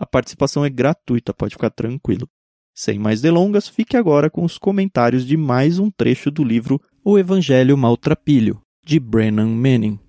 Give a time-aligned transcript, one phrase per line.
[0.00, 2.26] A participação é gratuita, pode ficar tranquilo.
[2.74, 7.18] Sem mais delongas, fique agora com os comentários de mais um trecho do livro O
[7.18, 10.00] Evangelho Maltrapilho, de Brennan Manning.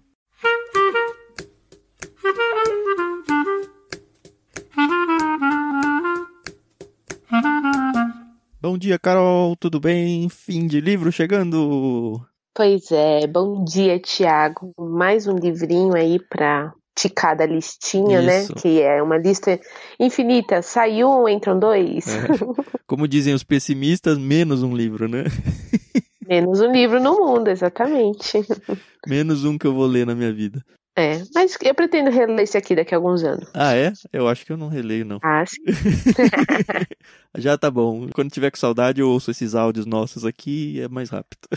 [8.62, 10.30] Bom dia, Carol, tudo bem?
[10.30, 12.26] Fim de livro chegando!
[12.56, 14.72] Pois é, bom dia, Tiago.
[14.80, 18.42] Mais um livrinho aí para ticar da listinha, né?
[18.42, 18.54] Isso.
[18.56, 19.60] Que é uma lista
[20.00, 20.62] infinita.
[20.62, 22.08] Sai um, entram dois.
[22.08, 22.28] É.
[22.86, 25.24] Como dizem os pessimistas, menos um livro, né?
[26.28, 28.40] Menos um livro no mundo, exatamente.
[29.06, 30.64] Menos um que eu vou ler na minha vida.
[30.96, 33.50] É, mas eu pretendo reler esse aqui daqui a alguns anos.
[33.54, 33.92] Ah, é?
[34.14, 35.20] Eu acho que eu não releio, não.
[35.22, 35.62] Ah, sim.
[37.38, 38.08] Já tá bom.
[38.14, 41.50] Quando tiver com saudade, eu ouço esses áudios nossos aqui e é mais rápido.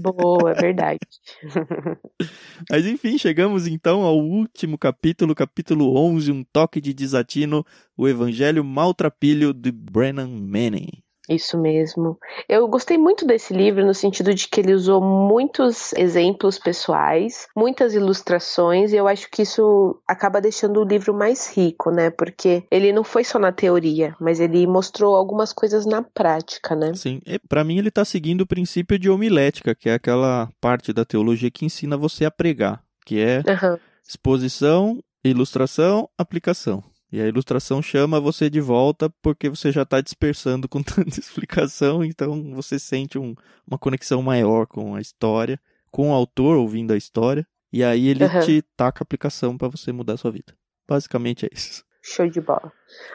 [0.00, 0.98] Boa, é verdade.
[2.70, 7.64] Mas enfim, chegamos então ao último capítulo, capítulo 11, um toque de desatino,
[7.96, 11.02] o Evangelho Maltrapilho de Brennan Manning.
[11.30, 12.18] Isso mesmo.
[12.48, 17.94] Eu gostei muito desse livro no sentido de que ele usou muitos exemplos pessoais, muitas
[17.94, 22.10] ilustrações, e eu acho que isso acaba deixando o livro mais rico, né?
[22.10, 26.92] Porque ele não foi só na teoria, mas ele mostrou algumas coisas na prática, né?
[26.94, 31.04] Sim, pra mim ele tá seguindo o princípio de homilética, que é aquela parte da
[31.04, 33.78] teologia que ensina você a pregar, que é Aham.
[34.04, 36.82] exposição, ilustração, aplicação.
[37.12, 42.04] E a ilustração chama você de volta porque você já está dispersando com tanta explicação,
[42.04, 43.34] então você sente um-
[43.66, 45.58] uma conexão maior com a história,
[45.90, 48.40] com o autor ouvindo a história, e aí ele Aham.
[48.40, 50.54] te taca a aplicação para você mudar a sua vida.
[50.88, 51.84] Basicamente é isso.
[52.02, 52.72] Show de bola.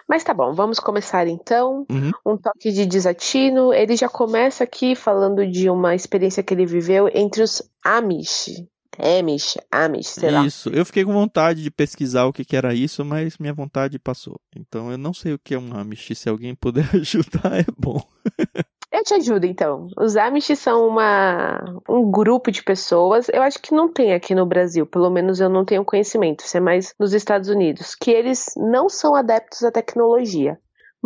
[0.08, 1.86] Mas tá bom, vamos começar então.
[1.90, 2.12] Uhum.
[2.26, 3.74] Um toque de desatino.
[3.74, 8.64] Ele já começa aqui falando de uma experiência que ele viveu entre os Amish.
[8.98, 10.46] Amish, Amish, sei lá.
[10.46, 10.70] Isso.
[10.70, 14.40] Eu fiquei com vontade de pesquisar o que, que era isso, mas minha vontade passou.
[14.56, 16.16] Então eu não sei o que é um Amish.
[16.16, 18.02] Se alguém puder ajudar, é bom.
[18.92, 19.88] Eu te ajudo então.
[20.00, 24.46] Os Amish são uma, um grupo de pessoas, eu acho que não tem aqui no
[24.46, 28.54] Brasil, pelo menos eu não tenho conhecimento, isso é mais nos Estados Unidos, que eles
[28.56, 30.58] não são adeptos à tecnologia.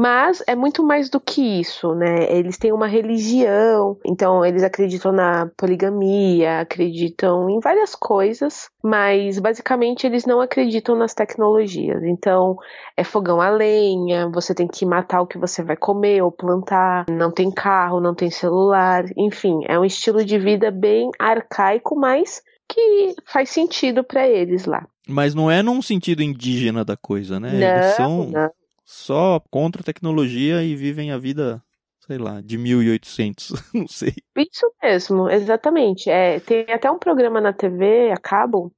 [0.01, 2.31] Mas é muito mais do que isso, né?
[2.31, 10.07] Eles têm uma religião, então eles acreditam na poligamia, acreditam em várias coisas, mas basicamente
[10.07, 12.01] eles não acreditam nas tecnologias.
[12.01, 12.55] Então
[12.95, 17.05] é fogão a lenha, você tem que matar o que você vai comer ou plantar,
[17.09, 22.41] não tem carro, não tem celular, enfim, é um estilo de vida bem arcaico, mas
[22.69, 24.87] que faz sentido pra eles lá.
[25.05, 27.51] Mas não é num sentido indígena da coisa, né?
[27.51, 28.58] não, Eles são não.
[28.91, 31.63] Só contra tecnologia e vivem a vida,
[32.09, 34.15] sei lá, de 1800, não sei.
[34.35, 36.09] Isso mesmo, exatamente.
[36.09, 38.71] É, tem até um programa na TV, a cabo,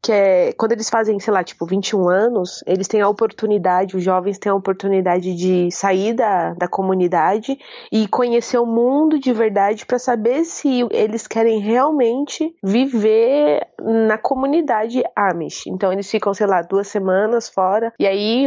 [0.00, 4.04] que é quando eles fazem, sei lá, tipo, 21 anos, eles têm a oportunidade, os
[4.04, 7.58] jovens têm a oportunidade de sair da, da comunidade
[7.90, 15.02] e conhecer o mundo de verdade para saber se eles querem realmente viver na comunidade
[15.16, 15.66] Amish.
[15.66, 18.46] Então eles ficam, sei lá, duas semanas fora, e aí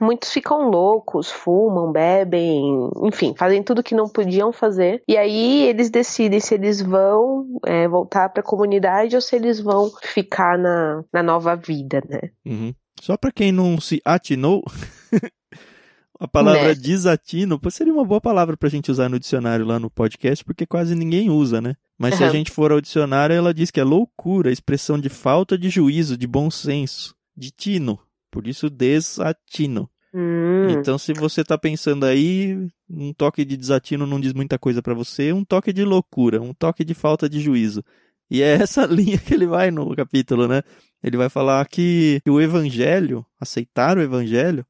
[0.00, 5.02] muitos ficam loucos, fumam, bebem, enfim, fazem tudo que não podiam fazer.
[5.08, 9.60] E aí eles decidem se eles vão é, voltar para a comunidade ou se eles
[9.60, 12.30] vão ficar na, na nova vida, né?
[12.46, 12.74] Uhum.
[13.00, 14.62] Só pra quem não se atinou,
[16.18, 16.74] a palavra Né.
[16.74, 20.94] desatino seria uma boa palavra pra gente usar no dicionário lá no podcast, porque quase
[20.94, 21.74] ninguém usa, né?
[21.98, 25.58] Mas se a gente for ao dicionário, ela diz que é loucura, expressão de falta
[25.58, 27.98] de juízo, de bom senso, de tino.
[28.30, 29.90] Por isso, desatino.
[30.12, 34.82] Hum, Então, se você tá pensando aí, um toque de desatino não diz muita coisa
[34.82, 37.84] pra você, um toque de loucura, um toque de falta de juízo.
[38.30, 40.62] E é essa linha que ele vai no capítulo, né?
[41.02, 44.66] Ele vai falar que o evangelho, aceitar o evangelho,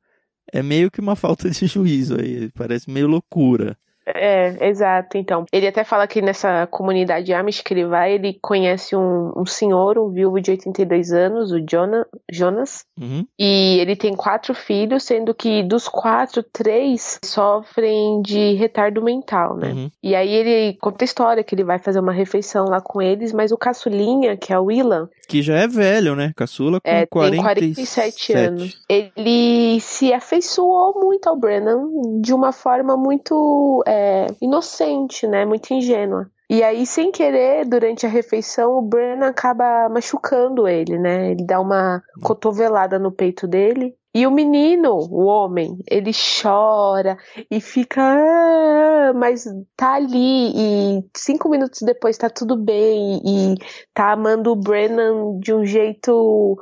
[0.53, 3.77] é meio que uma falta de juízo aí, parece meio loucura.
[4.15, 5.17] É, exato.
[5.17, 9.47] Então, ele até fala que nessa comunidade Amish que ele vai, ele conhece um, um
[9.47, 13.25] senhor, um viúvo de 82 anos, o Jonah, Jonas, Uhum.
[13.39, 19.73] e ele tem quatro filhos, sendo que dos quatro, três sofrem de retardo mental, né?
[19.73, 19.91] Uhum.
[20.03, 23.33] E aí ele conta a história que ele vai fazer uma refeição lá com eles,
[23.33, 26.33] mas o caçulinha, que é o Willan, Que já é velho, né?
[26.37, 28.83] Caçula com é, tem 47 47 anos.
[28.89, 34.00] Ele se afeiçoou muito ao Brennan de uma forma muito é,
[34.41, 35.45] inocente, né?
[35.45, 36.31] Muito ingênua.
[36.49, 41.31] E aí, sem querer, durante a refeição, o Brennan acaba machucando ele, né?
[41.31, 43.95] Ele dá uma cotovelada no peito dele.
[44.13, 46.11] E o menino, o homem, ele
[46.43, 47.17] chora
[47.49, 48.01] e fica.
[48.03, 49.45] "Ah", Mas
[49.77, 53.55] tá ali e cinco minutos depois tá tudo bem e
[53.95, 56.57] tá amando o Brennan de um jeito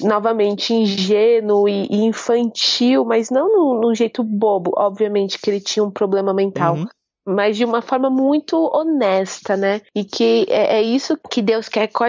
[0.00, 4.72] novamente ingênuo e, e infantil, mas não num, num jeito bobo.
[4.76, 6.76] Obviamente que ele tinha um problema mental.
[6.76, 6.86] Uhum.
[7.26, 9.80] Mas de uma forma muito honesta, né?
[9.94, 12.08] E que é, é isso que Deus quer com a,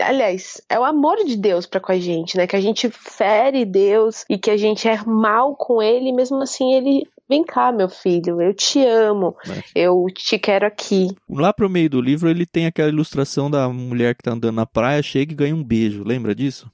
[0.00, 2.46] Aliás, é o amor de Deus para com a gente, né?
[2.46, 6.42] Que a gente fere Deus e que a gente é mal com ele, e mesmo
[6.42, 9.62] assim ele Vem cá, meu filho, eu te amo, É.
[9.74, 11.08] eu te quero aqui.
[11.28, 14.64] Lá pro meio do livro ele tem aquela ilustração da mulher que tá andando na
[14.64, 16.04] praia, chega e ganha um beijo.
[16.04, 16.70] Lembra disso?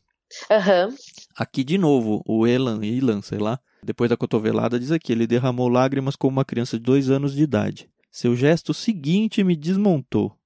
[0.50, 0.94] Aham.
[1.36, 5.68] Aqui de novo, o Elan, Ilan, sei lá, depois da cotovelada, diz aqui: ele derramou
[5.68, 7.88] lágrimas como uma criança de dois anos de idade.
[8.10, 10.36] Seu gesto seguinte me desmontou.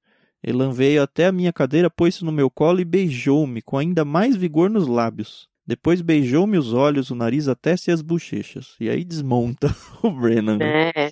[0.43, 4.37] Elan veio até a minha cadeira, pôs-se no meu colo e beijou-me com ainda mais
[4.37, 5.49] vigor nos lábios.
[5.67, 8.77] Depois beijou-me os olhos, o nariz, a testa e as bochechas.
[8.79, 10.59] E aí desmonta o Brennan.
[10.59, 10.91] né?
[10.95, 11.11] É.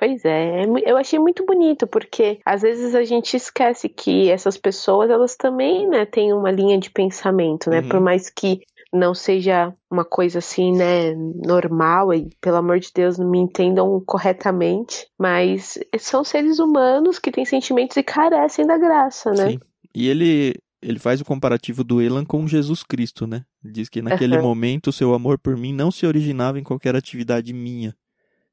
[0.00, 4.56] Pois é, é eu achei muito bonito, porque às vezes a gente esquece que essas
[4.56, 7.80] pessoas, elas também, né, têm uma linha de pensamento, né?
[7.80, 7.88] Uhum.
[7.90, 13.18] Por mais que não seja uma coisa assim, né, normal, e pelo amor de Deus,
[13.18, 19.32] não me entendam corretamente, mas são seres humanos que têm sentimentos e carecem da graça,
[19.32, 19.50] né?
[19.50, 19.58] Sim.
[19.94, 23.44] E ele, ele faz o comparativo do Elan com Jesus Cristo, né?
[23.62, 24.42] Diz que naquele Aham.
[24.44, 27.94] momento seu amor por mim não se originava em qualquer atividade minha.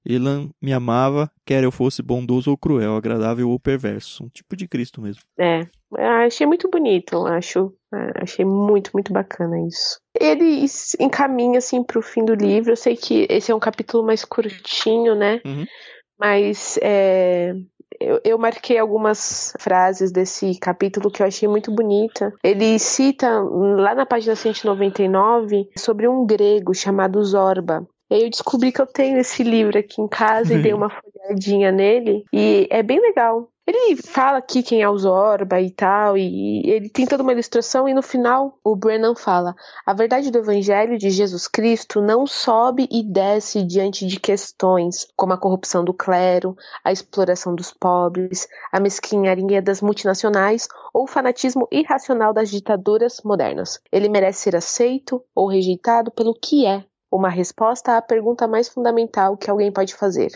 [0.05, 4.23] Elan me amava, quer eu fosse bondoso ou cruel, agradável ou perverso.
[4.23, 5.21] Um tipo de Cristo mesmo.
[5.37, 5.67] É,
[6.25, 9.99] achei muito bonito, acho, é, achei muito, muito bacana isso.
[10.19, 10.65] Ele
[10.99, 12.71] encaminha assim pro fim do livro.
[12.71, 15.41] Eu sei que esse é um capítulo mais curtinho, né?
[15.45, 15.65] Uhum.
[16.19, 17.53] Mas é,
[17.99, 22.33] eu, eu marquei algumas frases desse capítulo que eu achei muito bonita.
[22.43, 27.87] Ele cita lá na página 199 sobre um grego chamado Zorba.
[28.09, 30.89] E aí eu descobri que eu tenho esse livro aqui em casa e dei uma
[30.89, 32.23] folhadinha nele.
[32.31, 33.49] E é bem legal.
[33.69, 37.85] Ele fala aqui quem é o Zorba e tal, e ele tem toda uma ilustração,
[37.85, 39.53] e no final o Brennan fala:
[39.85, 45.33] a verdade do Evangelho de Jesus Cristo não sobe e desce diante de questões como
[45.33, 51.67] a corrupção do clero, a exploração dos pobres, a mesquinharia das multinacionais ou o fanatismo
[51.69, 53.81] irracional das ditaduras modernas.
[53.91, 59.37] Ele merece ser aceito ou rejeitado pelo que é, uma resposta à pergunta mais fundamental
[59.37, 60.31] que alguém pode fazer: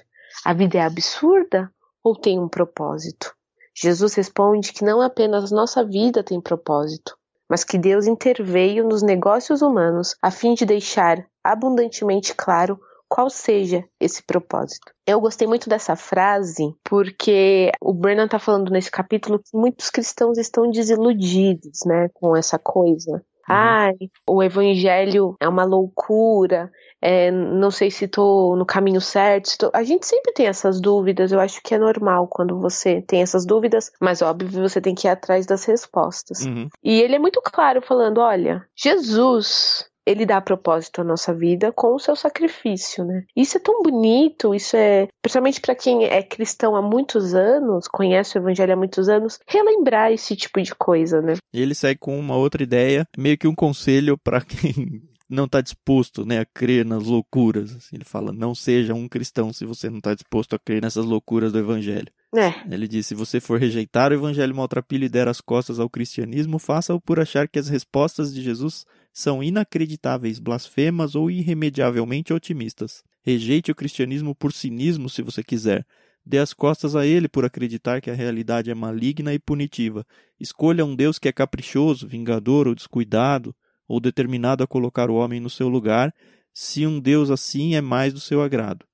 [0.46, 1.72] a vida é absurda
[2.04, 3.34] ou tem um propósito?
[3.76, 7.18] Jesus responde que não apenas nossa vida tem propósito,
[7.50, 12.80] mas que Deus interveio nos negócios humanos a fim de deixar abundantemente claro
[13.12, 14.94] qual seja esse propósito.
[15.06, 20.38] Eu gostei muito dessa frase porque o Brennan está falando nesse capítulo que muitos cristãos
[20.38, 23.22] estão desiludidos, né, com essa coisa.
[23.52, 23.94] Ai,
[24.28, 26.72] o evangelho é uma loucura,
[27.02, 29.58] é, não sei se estou no caminho certo.
[29.58, 33.22] tô- A gente sempre tem essas dúvidas, eu acho que é normal quando você tem
[33.22, 36.46] essas dúvidas, mas óbvio você tem que ir atrás das respostas.
[36.46, 36.68] Uhum.
[36.84, 41.94] E ele é muito claro falando, olha, Jesus, ele dá propósito à nossa vida com
[41.96, 43.24] o seu sacrifício, né?
[43.36, 48.38] Isso é tão bonito, isso é, principalmente para quem é cristão há muitos anos, conhece
[48.38, 51.36] o evangelho há muitos anos, relembrar esse tipo de coisa, né?
[51.54, 55.62] E ele segue com uma outra ideia, meio que um conselho para quem não está
[55.62, 57.74] disposto né, a crer nas loucuras.
[57.74, 57.96] assim.
[57.96, 61.54] Ele fala: não seja um cristão se você não está disposto a crer nessas loucuras
[61.54, 62.08] do evangelho.
[62.36, 65.90] É, Ele diz: se você for rejeitar o evangelho maltrapilho e der as costas ao
[65.90, 73.04] cristianismo, faça-o por achar que as respostas de Jesus são inacreditáveis, blasfemas ou irremediavelmente otimistas.
[73.24, 75.86] Rejeite o cristianismo por cinismo, se você quiser.
[76.26, 80.06] Dê as costas a ele por acreditar que a realidade é maligna e punitiva.
[80.40, 83.56] Escolha um Deus que é caprichoso, vingador ou descuidado,
[83.88, 86.14] ou determinado a colocar o homem no seu lugar,
[86.54, 88.86] se um Deus assim é mais do seu agrado.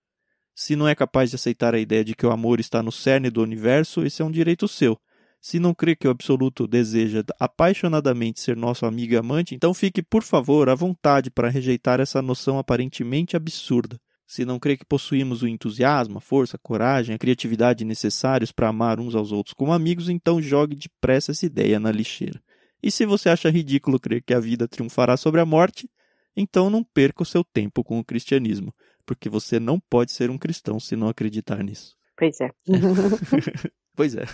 [0.55, 3.29] Se não é capaz de aceitar a ideia de que o amor está no cerne
[3.29, 4.99] do universo, esse é um direito seu.
[5.39, 10.01] Se não crê que o absoluto deseja apaixonadamente ser nosso amigo e amante, então fique,
[10.01, 13.99] por favor, à vontade para rejeitar essa noção aparentemente absurda.
[14.25, 18.67] Se não crê que possuímos o entusiasmo, a força, a coragem, a criatividade necessários para
[18.67, 22.41] amar uns aos outros como amigos, então jogue depressa essa ideia na lixeira.
[22.83, 25.89] E se você acha ridículo crer que a vida triunfará sobre a morte,
[26.35, 28.73] então não perca o seu tempo com o cristianismo,
[29.05, 31.95] porque você não pode ser um cristão se não acreditar nisso.
[32.17, 32.49] Pois é.
[33.97, 34.25] pois é.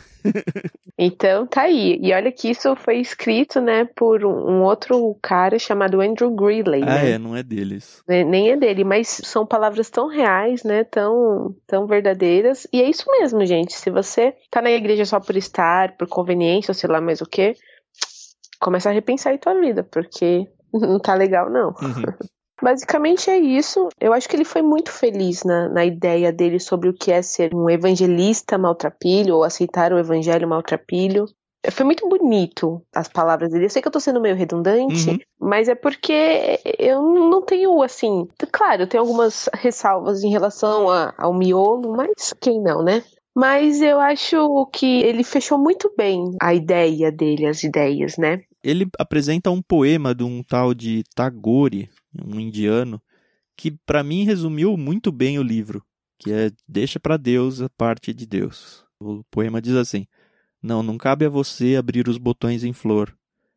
[0.99, 1.97] então tá aí.
[2.01, 6.83] E olha que isso foi escrito, né, por um outro cara chamado Andrew Greeley.
[6.83, 7.11] Ah, né?
[7.11, 8.03] é, não é deles.
[8.07, 12.67] Nem é dele, mas são palavras tão reais, né, tão, tão verdadeiras.
[12.73, 13.73] E é isso mesmo, gente.
[13.73, 17.25] Se você tá na igreja só por estar, por conveniência, ou sei lá mais o
[17.25, 17.55] que,
[18.59, 21.69] começa a repensar aí tua vida, porque não tá legal, não.
[21.69, 22.27] Uhum.
[22.63, 23.89] Basicamente é isso.
[23.99, 27.21] Eu acho que ele foi muito feliz na, na ideia dele sobre o que é
[27.21, 31.25] ser um evangelista maltrapilho ou aceitar o evangelho maltrapilho.
[31.71, 33.65] Foi muito bonito as palavras dele.
[33.65, 35.17] Eu sei que eu tô sendo meio redundante, uhum.
[35.39, 38.27] mas é porque eu não tenho, assim.
[38.51, 43.03] Claro, eu tenho algumas ressalvas em relação a, ao miolo, mas quem não, né?
[43.35, 48.41] Mas eu acho que ele fechou muito bem a ideia dele, as ideias, né?
[48.63, 51.89] Ele apresenta um poema de um tal de Tagore,
[52.23, 53.01] um indiano,
[53.55, 55.83] que para mim resumiu muito bem o livro,
[56.17, 58.85] que é Deixa para Deus a parte de Deus.
[58.99, 60.05] O poema diz assim:
[60.61, 63.15] Não, não cabe a você abrir os botões em flor.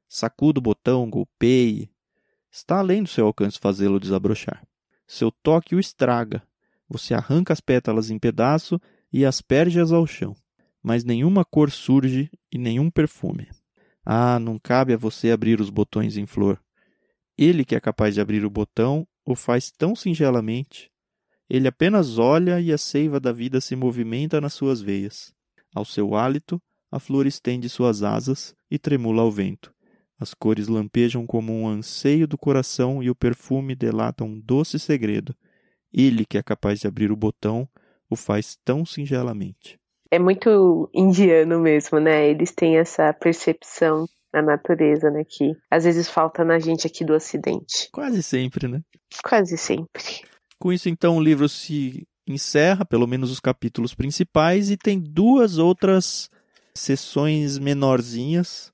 [0.08, 1.90] Sacuda o botão, golpeie.
[2.50, 4.66] Está além do seu alcance fazê-lo desabrochar.
[5.06, 6.42] Seu toque o estraga.
[6.88, 8.80] Você arranca as pétalas em pedaço
[9.12, 10.34] e asperge-as ao chão.
[10.82, 13.48] Mas nenhuma cor surge e nenhum perfume.
[14.04, 16.60] Ah, não cabe a você abrir os botões em flor.
[17.38, 20.90] Ele que é capaz de abrir o botão o faz tão singelamente.
[21.50, 25.34] Ele apenas olha e a seiva da vida se movimenta nas suas veias.
[25.74, 29.74] Ao seu hálito, a flor estende suas asas e tremula ao vento.
[30.18, 35.34] As cores lampejam como um anseio do coração e o perfume delata um doce segredo.
[35.92, 37.68] Ele que é capaz de abrir o botão
[38.08, 39.78] o faz tão singelamente.
[40.10, 42.28] É muito indiano mesmo, né?
[42.28, 45.24] Eles têm essa percepção na natureza, né?
[45.24, 47.88] Que às vezes falta na gente aqui do Ocidente.
[47.92, 48.80] Quase sempre, né?
[49.22, 50.02] Quase sempre.
[50.58, 55.58] Com isso, então, o livro se encerra, pelo menos os capítulos principais, e tem duas
[55.58, 56.28] outras
[56.74, 58.72] sessões menorzinhas.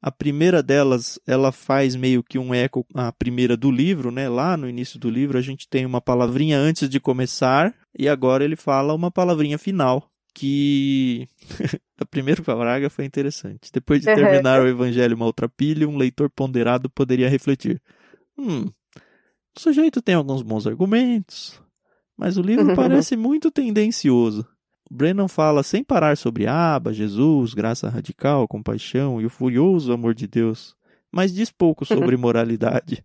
[0.00, 4.28] A primeira delas, ela faz meio que um eco à primeira do livro, né?
[4.28, 8.44] Lá no início do livro a gente tem uma palavrinha antes de começar e agora
[8.44, 11.28] ele fala uma palavrinha final que
[11.98, 13.70] a primeira parágrafo foi interessante.
[13.72, 17.80] Depois de terminar o Evangelho Maltrapilho, um leitor ponderado poderia refletir:
[18.36, 18.70] Hum,
[19.56, 21.60] o sujeito tem alguns bons argumentos,
[22.16, 24.46] mas o livro parece muito tendencioso.
[24.90, 30.26] Brennan fala sem parar sobre Abba, Jesus, graça radical, compaixão e o furioso amor de
[30.26, 30.76] Deus,
[31.10, 33.02] mas diz pouco sobre moralidade.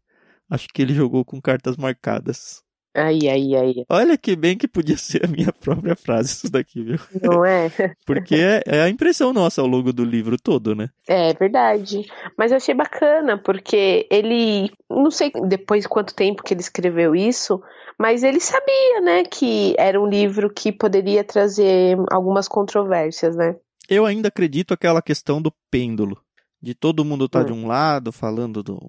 [0.50, 2.62] Acho que ele jogou com cartas marcadas.
[2.94, 3.86] Aí, aí, aí.
[3.90, 7.00] Olha que bem que podia ser a minha própria frase isso daqui, viu?
[7.22, 7.70] Não é?
[8.06, 10.90] Porque é, é a impressão nossa ao longo do livro todo, né?
[11.08, 12.06] É verdade.
[12.38, 14.72] Mas eu achei bacana, porque ele.
[14.90, 17.62] Não sei depois quanto tempo que ele escreveu isso,
[18.00, 23.56] mas ele sabia, né, que era um livro que poderia trazer algumas controvérsias, né?
[23.90, 26.22] Eu ainda acredito aquela questão do pêndulo.
[26.62, 27.56] De todo mundo estar tá hum.
[27.56, 28.80] de um lado falando do,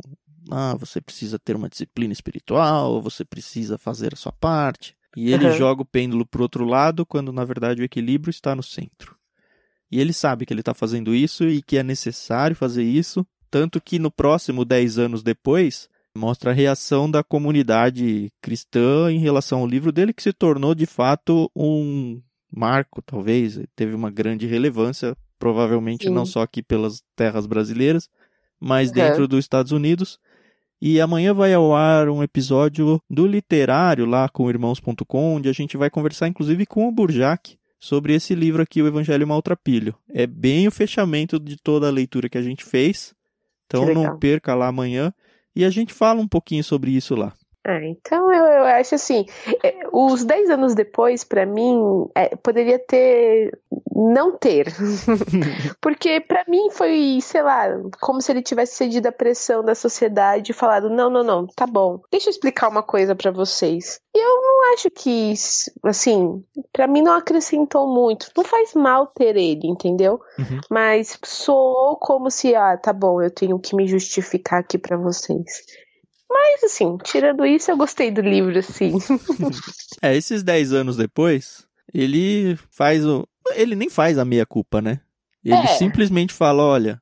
[0.51, 4.97] ah, você precisa ter uma disciplina espiritual, você precisa fazer a sua parte.
[5.17, 5.57] E ele uhum.
[5.57, 9.17] joga o pêndulo para o outro lado, quando na verdade o equilíbrio está no centro.
[9.91, 13.81] E ele sabe que ele está fazendo isso e que é necessário fazer isso, tanto
[13.81, 19.67] que no próximo 10 anos depois, mostra a reação da comunidade cristã em relação ao
[19.67, 22.21] livro dele, que se tornou de fato um
[22.55, 26.13] marco, talvez, teve uma grande relevância, provavelmente Sim.
[26.13, 28.09] não só aqui pelas terras brasileiras,
[28.61, 28.95] mas uhum.
[28.95, 30.19] dentro dos Estados Unidos.
[30.81, 35.77] E amanhã vai ao ar um episódio do Literário lá com irmãos.com, onde a gente
[35.77, 39.95] vai conversar inclusive com o Burjac sobre esse livro aqui, O Evangelho Maltrapilho.
[40.09, 43.15] É bem o fechamento de toda a leitura que a gente fez.
[43.67, 45.13] Então não perca lá amanhã
[45.55, 47.35] e a gente fala um pouquinho sobre isso lá.
[47.65, 49.27] Ah, então eu, eu acho assim,
[49.63, 53.59] é, os 10 anos depois, para mim, é, poderia ter.
[53.95, 54.73] não ter.
[55.81, 57.67] Porque para mim foi, sei lá,
[58.01, 61.67] como se ele tivesse cedido a pressão da sociedade e falado: não, não, não, tá
[61.67, 64.01] bom, deixa eu explicar uma coisa para vocês.
[64.15, 65.35] E eu não acho que,
[65.85, 68.31] assim, para mim não acrescentou muito.
[68.37, 70.21] Não faz mal ter ele, entendeu?
[70.39, 70.61] Uhum.
[70.71, 75.63] Mas soou como se, ah, tá bom, eu tenho que me justificar aqui para vocês.
[76.31, 78.93] Mas, assim, tirando isso, eu gostei do livro, sim.
[80.03, 83.27] é, esses 10 anos depois, ele faz o.
[83.55, 85.01] Ele nem faz a meia-culpa, né?
[85.45, 85.67] Ele é.
[85.67, 87.01] simplesmente fala: olha,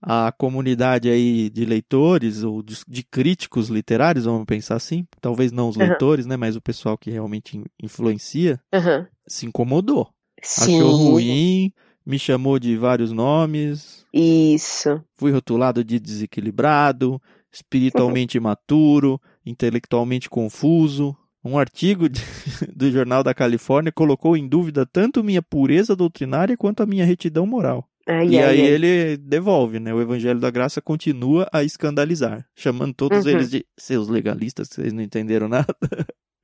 [0.00, 5.68] a comunidade aí de leitores ou de, de críticos literários, vamos pensar assim, talvez não
[5.68, 5.86] os Uhum.
[5.86, 9.06] leitores, né, mas o pessoal que realmente in- influencia, Aham.
[9.26, 10.08] se incomodou.
[10.42, 10.76] Sim.
[10.76, 11.72] Achou ruim,
[12.04, 15.02] me chamou de vários nomes, Isso.
[15.16, 17.20] fui rotulado de desequilibrado,
[17.56, 21.16] espiritualmente imaturo, intelectualmente confuso.
[21.44, 22.20] Um artigo de-
[22.74, 27.46] do Jornal da Califórnia colocou em dúvida tanto minha pureza doutrinária quanto a minha retidão
[27.46, 27.88] moral.
[28.08, 28.66] Ai, e ai, aí ai.
[28.66, 29.92] ele devolve, né?
[29.92, 33.30] O Evangelho da Graça continua a escandalizar, chamando todos Uhum.
[33.32, 35.74] eles de seus legalistas, vocês não entenderam nada.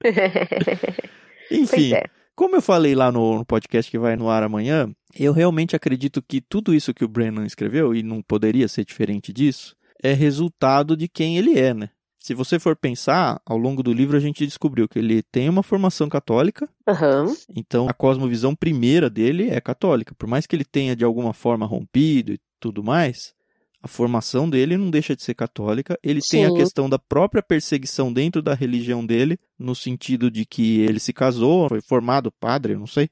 [1.50, 2.04] Enfim, é.
[2.34, 6.22] como eu falei lá no, no podcast que vai no ar amanhã, eu realmente acredito
[6.22, 10.96] que tudo isso que o Brennan escreveu, e não poderia ser diferente disso, é resultado
[10.96, 11.90] de quem ele é, né?
[12.18, 15.62] Se você for pensar, ao longo do livro a gente descobriu que ele tem uma
[15.62, 17.26] formação católica, Aham.
[17.54, 20.14] então a cosmovisão primeira dele é católica.
[20.14, 23.34] Por mais que ele tenha de alguma forma rompido e tudo mais,
[23.82, 25.98] a formação dele não deixa de ser católica.
[26.02, 26.54] Ele tem a Sim.
[26.54, 31.68] questão da própria perseguição dentro da religião dele, no sentido de que ele se casou,
[31.68, 33.10] foi formado padre, eu não sei,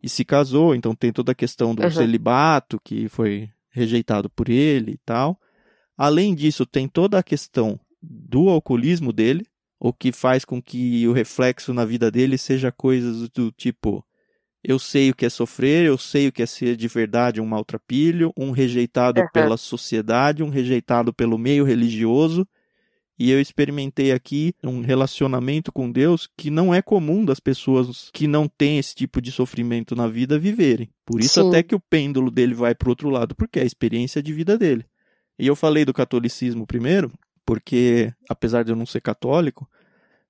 [0.00, 1.90] e se casou, então tem toda a questão do Uhum.
[1.90, 5.36] celibato que foi rejeitado por ele e tal.
[5.96, 9.46] Além disso, tem toda a questão do alcoolismo dele,
[9.80, 14.04] o que faz com que o reflexo na vida dele seja coisas do tipo:
[14.62, 17.46] eu sei o que é sofrer, eu sei o que é ser de verdade um
[17.46, 19.30] maltrapilho, um rejeitado Aham.
[19.32, 22.46] pela sociedade, um rejeitado pelo meio religioso.
[23.18, 28.26] E eu experimentei aqui um relacionamento com Deus que não é comum das pessoas que
[28.26, 30.90] não têm esse tipo de sofrimento na vida viverem.
[31.06, 31.48] Por isso Sim.
[31.48, 34.34] até que o pêndulo dele vai para o outro lado, porque é a experiência de
[34.34, 34.84] vida dele.
[35.38, 37.12] E eu falei do catolicismo primeiro,
[37.44, 39.68] porque apesar de eu não ser católico,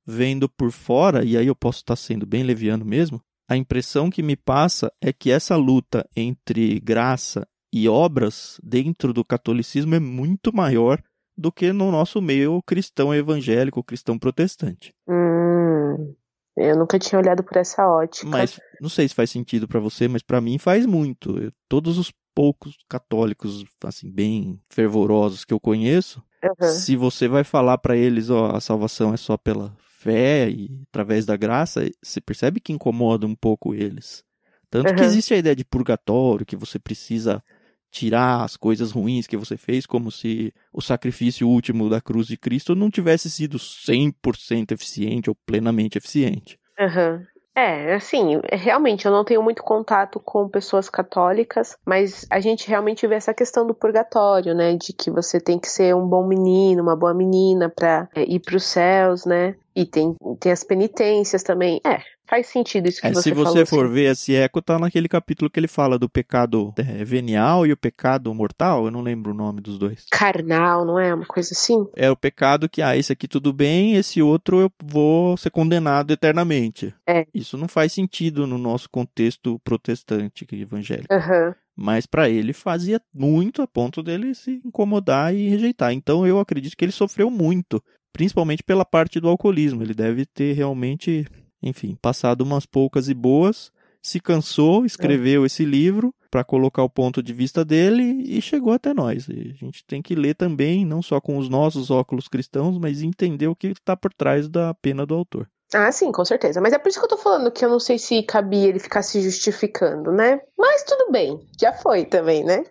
[0.05, 4.23] vendo por fora, e aí eu posso estar sendo bem leviano mesmo, a impressão que
[4.23, 10.55] me passa é que essa luta entre graça e obras dentro do catolicismo é muito
[10.55, 11.01] maior
[11.37, 14.93] do que no nosso meio cristão evangélico, cristão protestante.
[15.09, 16.15] Hum,
[16.57, 18.27] eu nunca tinha olhado por essa ótica.
[18.29, 21.39] Mas não sei se faz sentido pra você, mas pra mim faz muito.
[21.39, 26.87] Eu- todos os poucos católicos assim bem fervorosos que eu conheço, Aham.
[26.87, 31.25] se você vai falar pra eles, ó, a salvação é só pela fé e através
[31.27, 34.23] da graça, você percebe que incomoda um pouco eles.
[34.71, 35.07] Tanto que Aham.
[35.07, 37.43] existe a ideia de purgatório, que você precisa
[37.91, 42.37] tirar as coisas ruins que você fez, como se o sacrifício último da cruz de
[42.37, 46.59] Cristo não tivesse sido 100% eficiente ou plenamente eficiente.
[46.79, 47.27] Aham.
[47.59, 53.07] É, assim, realmente eu não tenho muito contato com pessoas católicas, mas a gente realmente
[53.07, 54.77] vê essa questão do purgatório, né?
[54.77, 58.41] De que você tem que ser um bom menino, uma boa menina pra é, ir
[58.41, 59.57] pros céus, né?
[59.77, 61.83] E tem, tem as penitências também.
[61.85, 65.07] É, faz sentido isso que É, você se você for ver, esse eco tá naquele
[65.07, 69.33] capítulo que ele fala do pecado é, venial e o pecado mortal, eu não lembro
[69.33, 70.07] o nome dos dois.
[70.11, 71.13] Carnal, não é?
[71.13, 71.87] Uma coisa assim?
[71.95, 76.11] É o pecado que, ah, esse aqui tudo bem, esse outro eu vou ser condenado
[76.11, 76.95] eternamente.
[77.07, 77.27] É.
[77.35, 81.13] Isso não faz sentido no nosso contexto protestante evangélico.
[81.13, 81.55] Aham.
[81.79, 85.93] Mas para ele fazia muito a ponto dele se incomodar e rejeitar.
[85.93, 87.85] Então eu acredito que ele sofreu muito,
[88.17, 89.83] principalmente pela parte do alcoolismo.
[89.83, 91.27] Ele deve ter realmente,
[91.63, 97.23] enfim, passado umas poucas e boas, se cansou, escreveu esse livro para colocar o ponto
[97.23, 99.29] de vista dele e chegou até nós.
[99.29, 103.03] E a gente tem que ler também, não só com os nossos óculos cristãos, mas
[103.03, 105.47] entender o que está por trás da pena do autor.
[105.75, 106.59] Ah, sim, com certeza.
[106.59, 108.79] Mas é por isso que eu tô falando que eu não sei se cabia ele
[108.79, 110.41] ficar se justificando, né?
[110.57, 112.65] Mas tudo bem, já foi também, né?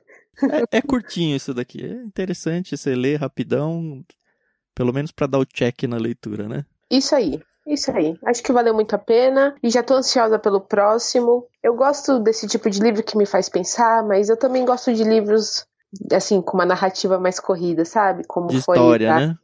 [0.72, 1.86] É, é curtinho isso daqui.
[1.86, 4.04] É interessante você ler rapidão,
[4.76, 6.66] pelo menos para dar o check na leitura, né?
[6.92, 7.42] Isso aí.
[7.66, 8.16] Isso aí.
[8.24, 11.48] Acho que valeu muito a pena e já tô ansiosa pelo próximo.
[11.64, 15.04] Eu gosto desse tipo de livro que me faz pensar, mas eu também gosto de
[15.04, 15.66] livros
[16.12, 18.24] assim com uma narrativa mais corrida, sabe?
[18.28, 19.36] Como De foi história, né?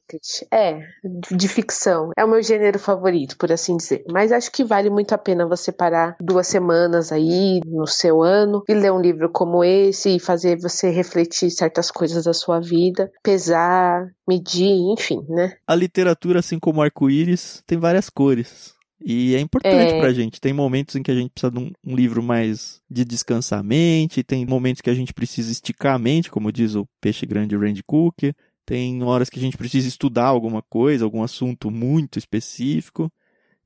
[0.51, 2.11] É, de, de ficção.
[2.17, 4.03] É o meu gênero favorito, por assim dizer.
[4.11, 8.63] Mas acho que vale muito a pena você parar duas semanas aí no seu ano
[8.67, 13.11] e ler um livro como esse e fazer você refletir certas coisas da sua vida,
[13.23, 15.53] pesar, medir, enfim, né?
[15.65, 18.75] A literatura, assim como o arco-íris, tem várias cores.
[19.03, 19.99] E é importante É.
[19.99, 20.39] pra gente.
[20.39, 23.63] Tem momentos em que a gente precisa de um, um livro mais de descansar a
[23.63, 27.55] mente, tem momentos que a gente precisa esticar a mente, como diz o peixe grande
[27.55, 28.31] Randy Cook.
[28.65, 33.11] Tem horas que a gente precisa estudar alguma coisa, algum assunto muito específico.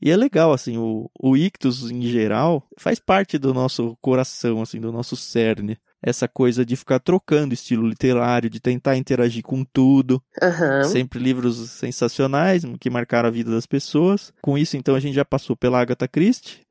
[0.02, 4.80] E é legal, assim, o, o ictus em geral faz parte do nosso coração, assim,
[4.80, 5.78] do nosso cerne.
[6.06, 10.22] Essa coisa de ficar trocando estilo literário, de tentar interagir com tudo.
[10.40, 10.84] Aham.
[10.84, 14.32] Sempre livros sensacionais que marcaram a vida das pessoas.
[14.40, 16.62] Com isso, então, a gente já passou pela Agatha Christie.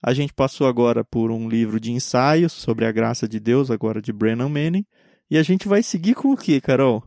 [0.00, 4.00] A gente passou agora por um livro de ensaios sobre a graça de Deus, agora
[4.00, 4.86] de Brennan Manning.
[5.28, 7.02] E a gente vai seguir com o que, Carol?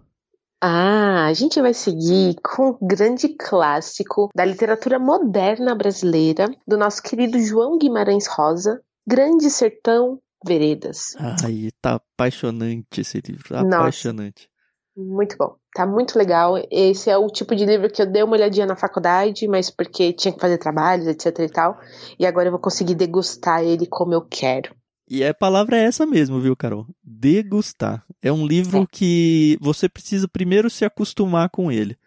[0.62, 7.02] Ah, a gente vai seguir com um grande clássico da literatura moderna brasileira, do nosso
[7.02, 11.16] querido João Guimarães Rosa, Grande Sertão Veredas.
[11.44, 14.48] Ai, tá apaixonante esse livro, apaixonante.
[14.96, 16.56] Nossa, muito bom, tá muito legal.
[16.72, 20.14] Esse é o tipo de livro que eu dei uma olhadinha na faculdade, mas porque
[20.14, 21.80] tinha que fazer trabalhos, etc e tal.
[22.20, 24.76] E agora eu vou conseguir degustar ele como eu quero.
[25.10, 26.86] E a palavra é essa mesmo, viu, Carol?
[27.02, 28.04] Degustar.
[28.22, 28.86] É um livro é.
[28.92, 31.98] que você precisa primeiro se acostumar com ele.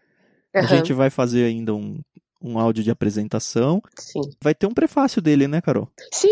[0.55, 0.62] Uhum.
[0.62, 2.01] A gente vai fazer ainda um,
[2.43, 3.81] um áudio de apresentação.
[3.99, 4.21] Sim.
[4.43, 5.88] Vai ter um prefácio dele, né, Carol?
[6.12, 6.29] Sim,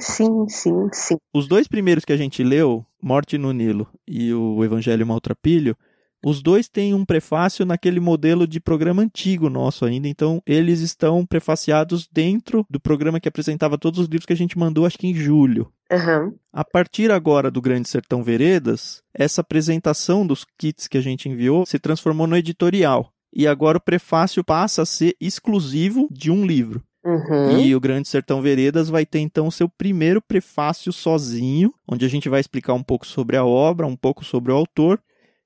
[0.00, 1.16] sim, sim, sim.
[1.32, 5.76] Os dois primeiros que a gente leu, Morte no Nilo e o Evangelho Maltrapilho,
[6.24, 11.26] os dois têm um prefácio naquele modelo de programa antigo nosso ainda, então eles estão
[11.26, 15.06] prefaciados dentro do programa que apresentava todos os livros que a gente mandou, acho que
[15.06, 15.70] em julho.
[15.92, 16.34] Uhum.
[16.50, 21.66] A partir agora do Grande Sertão Veredas, essa apresentação dos kits que a gente enviou
[21.66, 23.12] se transformou no editorial.
[23.36, 26.82] E agora o prefácio passa a ser exclusivo de um livro.
[27.04, 27.60] Uhum.
[27.60, 32.28] E o Grande Sertão Veredas vai ter então seu primeiro prefácio sozinho, onde a gente
[32.28, 35.00] vai explicar um pouco sobre a obra, um pouco sobre o autor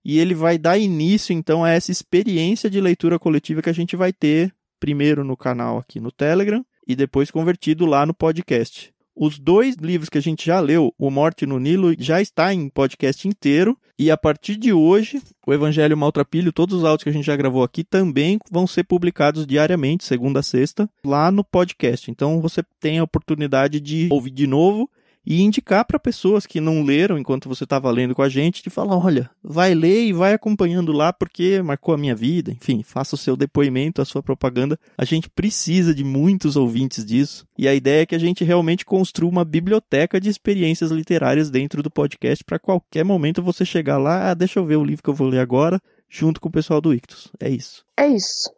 [0.05, 3.95] e ele vai dar início então a essa experiência de leitura coletiva que a gente
[3.95, 8.91] vai ter primeiro no canal aqui no Telegram e depois convertido lá no podcast.
[9.15, 12.71] Os dois livros que a gente já leu, O Morte no Nilo, já está em
[12.71, 13.77] podcast inteiro.
[13.99, 17.35] E a partir de hoje, o Evangelho Maltrapilho, todos os áudios que a gente já
[17.35, 22.09] gravou aqui também vão ser publicados diariamente, segunda a sexta, lá no podcast.
[22.09, 24.89] Então você tem a oportunidade de ouvir de novo
[25.31, 28.71] e indicar para pessoas que não leram enquanto você estava lendo com a gente, de
[28.71, 33.15] falar, olha, vai ler e vai acompanhando lá porque marcou a minha vida, enfim, faça
[33.15, 34.81] o seu depoimento, a sua propaganda.
[34.97, 37.47] A gente precisa de muitos ouvintes disso.
[37.59, 41.83] E a ideia é que a gente realmente construa uma biblioteca de experiências literárias dentro
[41.83, 45.11] do podcast para qualquer momento você chegar lá, ah, deixa eu ver o livro que
[45.11, 47.31] eu vou ler agora, junto com o pessoal do Ictus.
[47.39, 47.85] É isso.
[47.99, 48.51] É isso.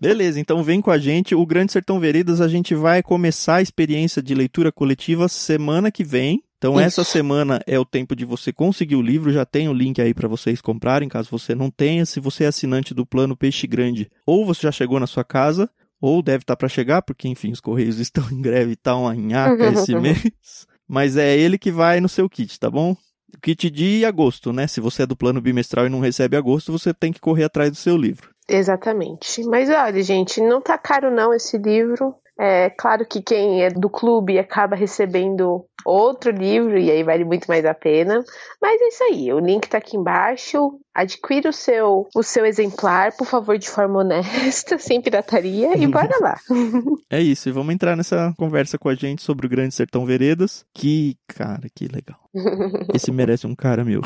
[0.02, 1.34] Beleza, então vem com a gente.
[1.34, 6.04] O Grande Sertão Veredas, a gente vai começar a experiência de leitura coletiva semana que
[6.04, 6.44] vem.
[6.58, 6.82] Então, Isso.
[6.84, 9.32] essa semana é o tempo de você conseguir o livro.
[9.32, 12.06] Já tem o link aí para vocês comprarem, caso você não tenha.
[12.06, 15.70] Se você é assinante do plano Peixe Grande, ou você já chegou na sua casa,
[16.02, 18.96] ou deve estar tá para chegar, porque enfim, os correios estão em greve e tá
[18.96, 20.68] uma nhaca esse mês.
[20.88, 22.96] Mas é ele que vai no seu kit, tá bom?
[23.36, 24.68] O kit de agosto, né?
[24.68, 27.70] Se você é do plano bimestral e não recebe agosto, você tem que correr atrás
[27.70, 28.30] do seu livro.
[28.48, 29.44] Exatamente.
[29.44, 32.16] Mas olha, gente, não tá caro não esse livro.
[32.40, 37.48] É claro que quem é do clube acaba recebendo outro livro e aí vale muito
[37.48, 38.24] mais a pena.
[38.62, 40.80] Mas é isso aí, o link tá aqui embaixo.
[40.94, 46.16] Adquira o seu, o seu exemplar, por favor, de forma honesta, sem pirataria, e bora
[46.22, 46.38] lá.
[47.10, 50.64] é isso, e vamos entrar nessa conversa com a gente sobre o Grande Sertão Veredas.
[50.74, 52.20] Que, cara, que legal.
[52.94, 54.02] Esse merece um cara meu.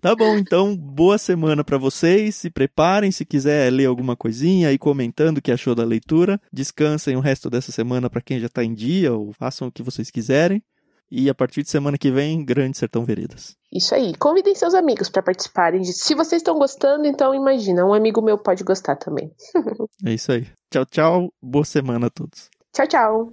[0.00, 2.36] Tá bom, então boa semana para vocês.
[2.36, 6.40] Se preparem, se quiser ler alguma coisinha aí comentando o que achou da leitura.
[6.52, 9.82] Descansem o resto dessa semana para quem já tá em dia ou façam o que
[9.82, 10.62] vocês quiserem.
[11.10, 13.56] E a partir de semana que vem, Grande Sertão Veredas.
[13.72, 14.14] Isso aí.
[14.14, 15.82] Convidem seus amigos para participarem.
[15.84, 19.32] Se vocês estão gostando, então imagina, um amigo meu pode gostar também.
[20.04, 20.46] é isso aí.
[20.70, 21.32] Tchau, tchau.
[21.42, 22.50] Boa semana a todos.
[22.72, 23.32] Tchau, tchau.